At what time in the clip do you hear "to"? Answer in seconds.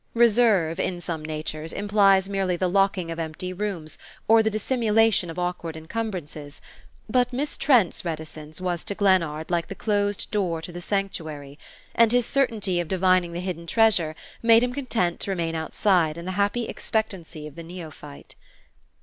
8.85-8.95, 10.59-10.71, 15.19-15.29